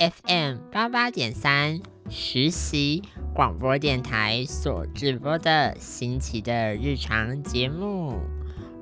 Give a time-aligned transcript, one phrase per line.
[0.00, 3.02] FM 八八点三实习
[3.34, 8.18] 广播电台所直播的新奇的日常节目。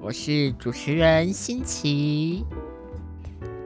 [0.00, 2.44] 我是主持人新奇，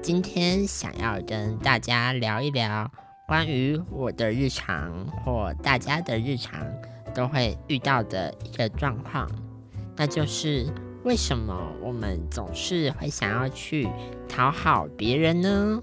[0.00, 2.90] 今天想要跟大家聊一聊
[3.28, 6.58] 关于我的日常或大家的日常
[7.14, 9.30] 都会遇到的一个状况，
[9.94, 10.66] 那就是。
[11.04, 13.88] 为什么我们总是会想要去
[14.28, 15.82] 讨好别人呢？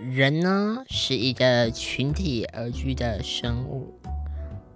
[0.00, 3.92] 人呢是一个群体而居的生物，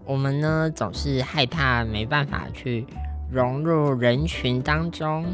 [0.04, 2.84] 我们呢总是害怕没办法去
[3.30, 5.24] 融入人群当中，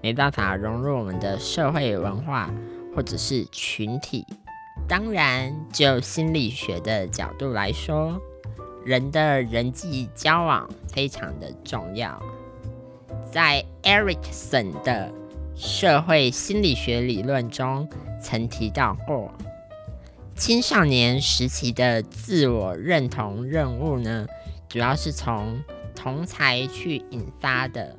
[0.00, 2.50] 没办法融入我们的社会文化
[2.96, 4.24] 或者是群体。
[4.88, 8.18] 当然，就心理学的角度来说，
[8.82, 12.20] 人的人际交往非常的重要。
[13.30, 15.12] 在 Erikson 的
[15.54, 17.88] 社会心理学理论中，
[18.34, 19.32] 曾提到过，
[20.34, 24.26] 青少年时期的自我认同任务呢，
[24.68, 25.62] 主要是从
[25.94, 27.94] 同才去引发的。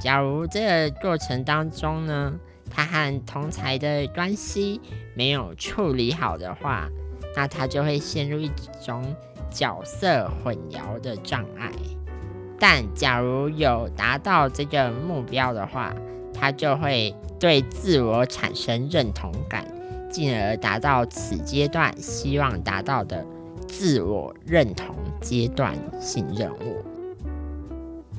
[0.00, 2.32] 假如这个过程当中呢，
[2.70, 4.80] 他和同才的关系
[5.14, 6.88] 没有处理好的话，
[7.36, 8.50] 那他就会陷入一
[8.82, 9.14] 种
[9.50, 11.70] 角色混淆的障碍。
[12.58, 15.94] 但假如有达到这个目标的话，
[16.32, 19.64] 他就会对自我产生认同感，
[20.10, 23.24] 进而达到此阶段希望达到的
[23.66, 26.82] 自我认同阶段性任务。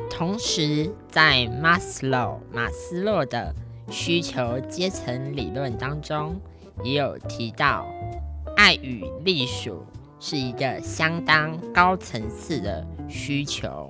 [0.10, 3.54] 同时，在马斯洛马斯洛的
[3.90, 6.40] 需求阶层理论当中，
[6.84, 7.86] 也有提到，
[8.56, 9.84] 爱与隶属
[10.20, 13.90] 是一个相当高层次的需求。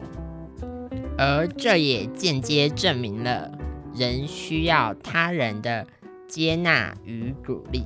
[1.18, 3.52] 而这也间接证明了
[4.00, 5.86] 人需要他人的
[6.26, 7.84] 接纳与鼓励。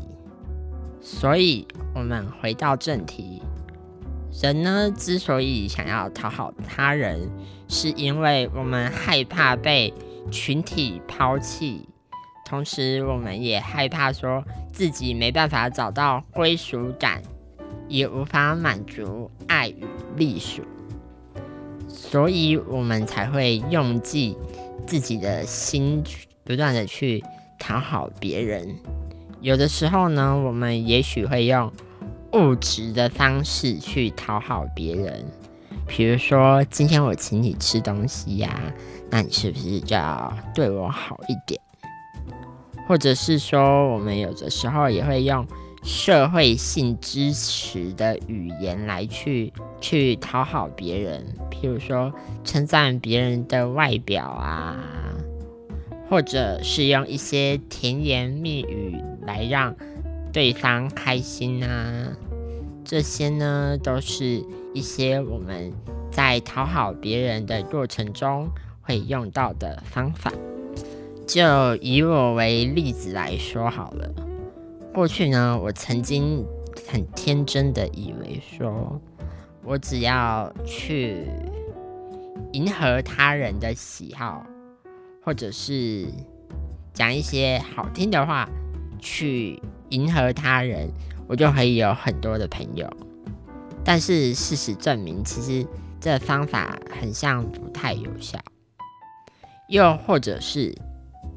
[1.02, 3.42] 所以，我们回到正题，
[4.42, 7.30] 人呢之所以想要讨好他人，
[7.68, 9.92] 是因为我们害怕被
[10.32, 11.90] 群体抛弃，
[12.46, 17.24] 同时我们也害怕说自己没办法找到归属感，
[17.90, 19.84] 也无法满足爱与
[20.16, 20.62] 隶属。
[22.06, 24.36] 所以我们才会用尽
[24.86, 26.04] 自己的心，
[26.44, 27.24] 不断的去
[27.58, 28.76] 讨好别人。
[29.42, 31.72] 有的时候呢，我们也许会用
[32.34, 35.26] 物质的方式去讨好别人，
[35.88, 38.62] 比如说今天我请你吃东西呀，
[39.10, 41.60] 那你是不是就要对我好一点？
[42.88, 45.48] 或者是说，我们有的时候也会用。
[45.84, 49.52] 社会性支持的语言来去
[49.82, 52.12] 去讨好别人，譬如说
[52.46, 54.78] 称赞别人的外表啊，
[56.10, 58.96] 或者是用一些甜言蜜语
[59.26, 59.76] 来让
[60.32, 62.14] 对方开心啊，
[62.86, 64.42] 这些呢都是
[64.74, 65.74] 一些我们
[66.10, 68.50] 在讨好别人的过程中
[68.82, 70.32] 会用到的方法。
[71.28, 74.14] 就以我为例子来说好了。
[74.94, 76.46] 过去呢，我曾经
[76.88, 79.02] 很天真的以为说，
[79.64, 81.28] 我只要去
[82.52, 84.46] 迎合他人的喜好，
[85.24, 86.06] 或者是
[86.94, 88.48] 讲一些好听的话
[89.00, 89.60] 去
[89.90, 90.88] 迎合他人，
[91.28, 92.88] 我就可以有很多的朋友。
[93.84, 95.66] 但是事实证明，其实
[96.00, 98.38] 这方法很像不太有效，
[99.70, 100.76] 又或者是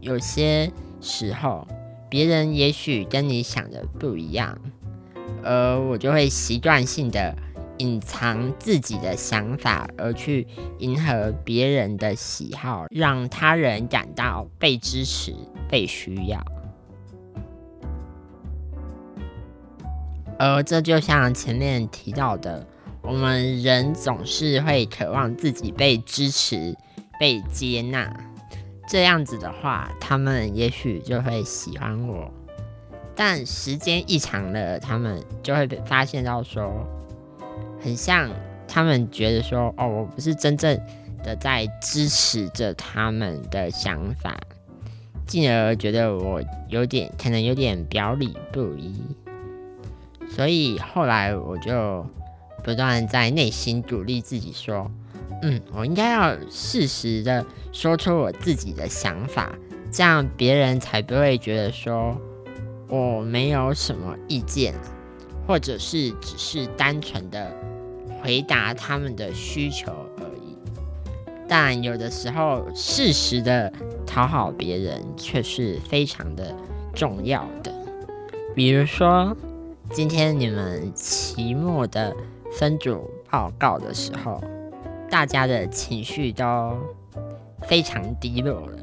[0.02, 1.66] 有些时候。
[2.08, 4.58] 别人也许跟你想的不一样，
[5.42, 7.36] 而我就会习惯性的
[7.78, 10.46] 隐藏自己的想法，而去
[10.78, 15.34] 迎合别人的喜好，让他人感到被支持、
[15.68, 16.44] 被需要。
[20.38, 22.66] 而这就像前面提到的，
[23.02, 26.76] 我们人总是会渴望自己被支持、
[27.18, 28.14] 被接纳。
[28.88, 32.30] 这样子的话，他们也许就会喜欢我，
[33.14, 36.86] 但时间一长了，他们就会被发现到说，
[37.82, 38.30] 很像
[38.68, 40.80] 他们觉得说，哦，我不是真正
[41.24, 44.38] 的在支持着他们的想法，
[45.26, 48.94] 进而觉得我有点可能有点表里不一，
[50.28, 52.06] 所以后来我就
[52.62, 54.88] 不断在内心鼓励自己说
[55.42, 59.52] ：“嗯，我应该要适时的说出我自己的想法，
[59.92, 62.16] 这样别人才不会觉得说
[62.88, 64.74] 我没有什么意见，
[65.46, 67.52] 或者是只是单纯的
[68.22, 70.56] 回答他们的需求而已。
[71.48, 73.72] 但有的时候，适时的。”
[74.06, 76.54] 讨好别人却是非常的
[76.94, 77.70] 重要的。
[78.54, 79.36] 比如说，
[79.90, 82.16] 今天你们期末的
[82.52, 84.42] 分组报告的时候，
[85.16, 86.76] 大家的情绪都
[87.62, 88.76] 非常低落了，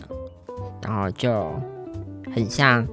[0.81, 1.51] 然后就
[2.33, 2.87] 很像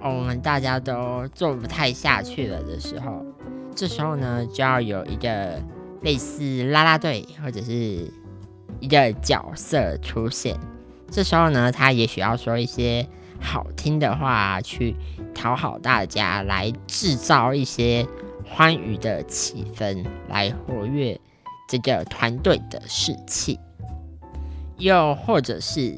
[0.00, 3.24] 我们大家都做不太下去了的时候，
[3.72, 5.62] 这时候呢，就要有一个
[6.00, 8.12] 类似啦啦队或者是
[8.80, 10.58] 一个角色出现。
[11.08, 13.06] 这时候呢，他也许要说一些
[13.40, 14.96] 好听的话，去
[15.32, 18.04] 讨好大家，来制造一些
[18.44, 21.20] 欢愉的气氛，来活跃
[21.80, 23.58] 这个团队的士气。
[24.76, 25.96] 又或者是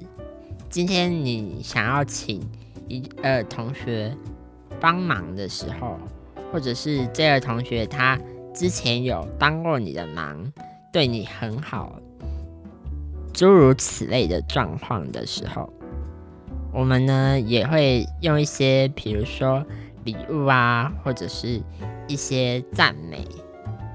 [0.71, 2.41] 今天你想要请
[2.87, 4.17] 一呃同学
[4.79, 5.99] 帮忙的时候，
[6.53, 8.19] 或者是这个同学他
[8.55, 10.53] 之前有帮过你的忙，
[10.93, 11.99] 对你很好。
[13.33, 15.73] 诸如此类的状况的时候，
[16.73, 19.65] 我们呢也会用一些，比如说
[20.05, 21.61] 礼物啊，或者是
[22.07, 23.27] 一些赞美，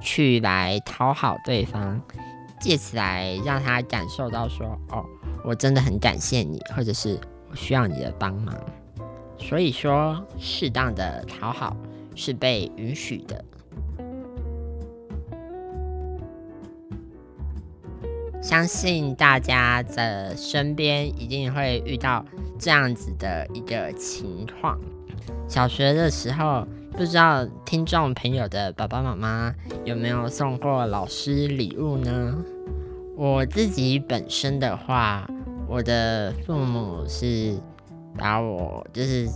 [0.02, 2.02] 去来讨好对方，
[2.60, 5.06] 借此来让他感受到说，哦，
[5.44, 7.20] 我真的很感谢你，或者是
[7.50, 8.56] 我需要你的帮忙。
[9.38, 11.76] 所以说，适当的讨好
[12.16, 13.44] 是被允许的。
[18.42, 22.26] 相信大家的身边一定会遇到
[22.58, 24.80] 这样子的一个情况。
[25.48, 26.66] 小学的时候，
[27.00, 29.56] 不知道听众朋友的爸爸妈妈
[29.86, 32.36] 有没有送过老师礼物呢？
[33.16, 35.26] 我自己本身的话，
[35.66, 37.58] 我的父母是
[38.18, 39.30] 把我就是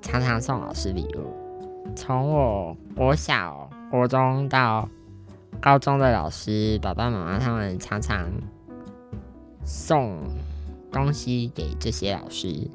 [0.00, 1.34] 常常送老师礼物，
[1.96, 4.88] 从我国小、国中到。
[5.60, 8.30] 高中的老师、爸爸妈妈他们常常
[9.64, 10.16] 送
[10.92, 12.70] 东西给这些老师，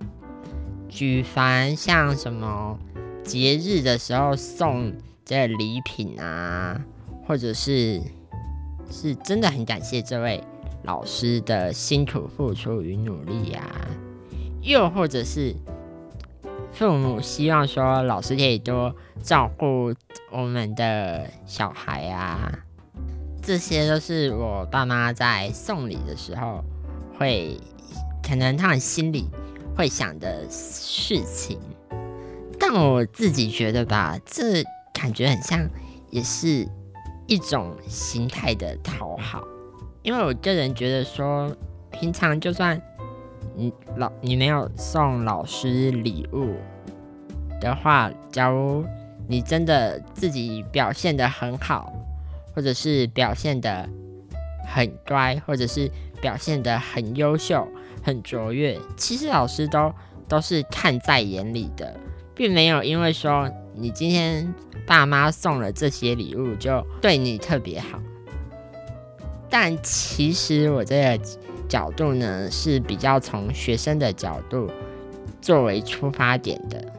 [0.89, 2.77] 举凡像什么
[3.25, 4.93] 节日的时候送
[5.25, 6.79] 这礼品啊，
[7.27, 7.99] 或者是
[8.89, 10.43] 是真的很感谢这位
[10.83, 13.67] 老师的辛苦付出与努力呀，
[14.61, 15.55] 又或者是
[16.71, 19.91] 父母希望说老师可以多照顾
[20.31, 22.51] 我们的小孩啊。
[23.41, 26.63] 这些都是我爸妈在送礼的时候
[27.17, 27.59] 会，
[28.21, 29.27] 可能他们心里
[29.75, 31.59] 会想的事情，
[32.67, 35.69] 但我自己觉得吧，这感觉很像，
[36.09, 36.67] 也是
[37.27, 39.43] 一种心态的讨好。
[40.01, 41.55] 因为我个人觉得说，
[41.91, 42.81] 平常就算
[43.55, 46.55] 你老你没有送老师礼物
[47.61, 48.83] 的话，假如
[49.27, 51.93] 你真的自己表现的很好。
[52.55, 53.85] 或者是表现的
[54.65, 55.91] 很乖，或者是
[56.21, 57.67] 表现的很优秀、
[58.01, 59.93] 很卓越，其实老师都
[60.29, 61.99] 都是看在眼里的，
[62.35, 64.53] 并没有因为说你今天
[64.85, 67.99] 爸妈送了这些礼物就对你特别好。
[69.49, 71.25] 但其实我这个
[71.67, 74.69] 角度呢是比较从学生的角度
[75.41, 76.93] 作为出发点的，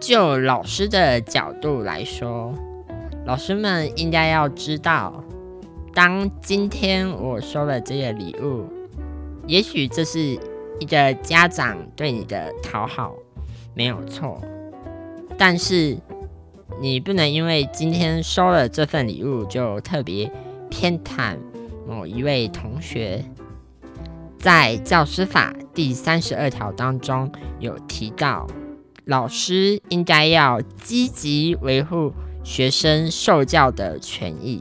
[0.00, 2.54] 就老师的角度来说。
[3.26, 5.24] 老师们应该要知道，
[5.94, 8.66] 当今天我收了这个礼物，
[9.46, 10.38] 也许这是
[10.78, 13.14] 一个家长对你的讨好，
[13.74, 14.40] 没有错。
[15.36, 15.98] 但是
[16.80, 20.30] 你不能因为今天收了这份礼物，就特别
[20.70, 21.36] 偏袒
[21.86, 23.24] 某一位同学。
[24.38, 28.46] 在教师法第三十二条当中有提到，
[29.04, 32.12] 老师应该要积极维护。
[32.44, 34.60] 学生受教的权益，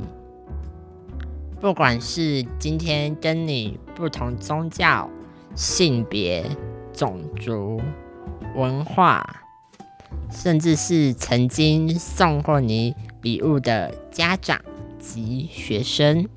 [1.60, 5.10] 不管是今天跟你不同宗教、
[5.54, 6.46] 性别、
[6.94, 7.82] 种族、
[8.56, 9.44] 文化，
[10.32, 14.60] 甚至是曾经送过你礼物的家长
[15.00, 16.28] 及学生，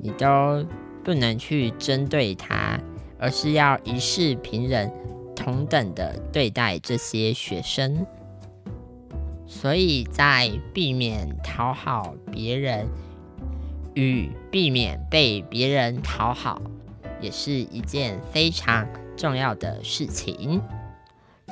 [0.00, 0.66] 你都
[1.04, 2.78] 不能去针对他，
[3.18, 4.90] 而是要一视平等、
[5.34, 8.06] 同等的对待这些学生。
[9.46, 12.88] 所以在避免讨好别人
[13.94, 16.62] 与避免被别人讨好，
[17.20, 20.62] 也是一件非常重要的事情。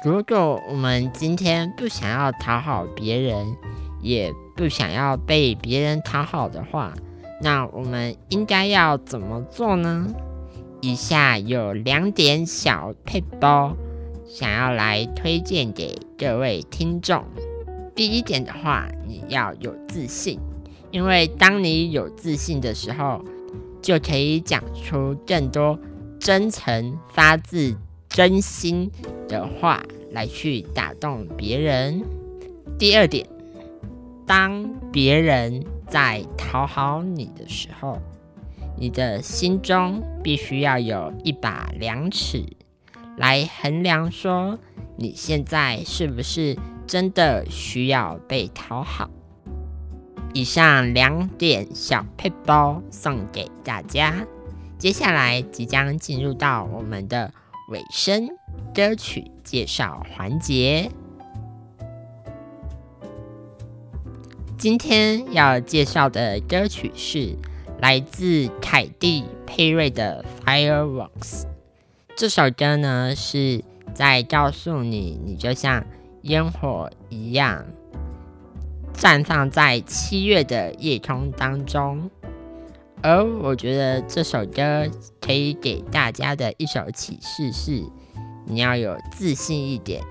[0.02, 3.54] 如果我们今天不想要讨好别人，
[4.00, 6.94] 也不想要被别人讨好的话，
[7.42, 10.06] 那我们应该要怎么做呢？
[10.80, 13.76] 以下有两点小配包，
[14.26, 17.22] 想要来推荐给各位听众。
[17.94, 20.40] 第一点的话，你要有自信，
[20.90, 23.22] 因为当你有自信的时候，
[23.82, 25.78] 就可以讲出更多
[26.18, 27.76] 真诚、发自
[28.08, 28.90] 真心
[29.30, 32.02] 的话来去打动别人。
[32.76, 33.26] 第二点，
[34.26, 38.00] 当别人在讨好你的时候，
[38.76, 42.44] 你的心中必须要有一把量尺，
[43.16, 44.58] 来衡量说
[44.96, 49.08] 你现在是不是真的需要被讨好。
[50.32, 54.26] 以上两点小配包送给大家，
[54.78, 57.32] 接下来即将进入到我们的
[57.68, 58.28] 尾声
[58.74, 60.90] 歌曲介绍环节。
[64.58, 67.36] 今天要介绍的歌曲是。
[67.80, 71.08] 来自凯蒂佩瑞的《Fireworks》
[72.14, 73.64] 这首歌呢，是
[73.94, 75.82] 在告诉你，你就像
[76.24, 77.64] 烟火一样，
[78.92, 82.10] 绽放在七月的夜空当中。
[83.00, 84.86] 而我觉得这首歌
[85.18, 87.82] 可以给大家的一首启示是：
[88.50, 90.02] 你要有自信一点，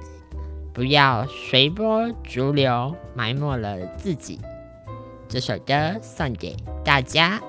[0.74, 4.40] 不要随波逐流，埋没了自己。
[5.28, 7.42] 这首歌送给大家。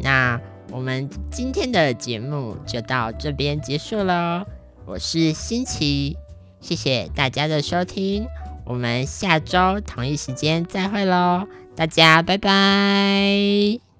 [0.00, 4.46] 那我们今天的节目就到这边结束了。
[4.86, 6.16] 我是新奇，
[6.60, 8.26] 谢谢大家的收听，
[8.64, 11.46] 我们下周同一时间再会喽，
[11.76, 13.91] 大家拜拜。